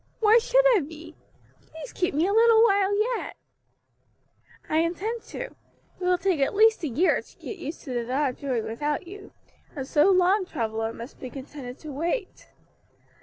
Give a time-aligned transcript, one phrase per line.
[0.19, 1.13] why should I be?
[1.61, 3.37] Please keep me a little while yet."
[4.67, 5.55] "I intend to: it
[5.99, 9.05] will take at least a year to get used to the thought of doing without
[9.05, 9.31] you,
[9.75, 12.47] and so long Travilla must be content to wait.